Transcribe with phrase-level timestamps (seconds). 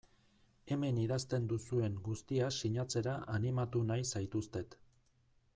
[0.75, 4.79] Hemen idazten duzuen guztia sinatzera animatu nahi zaituztet.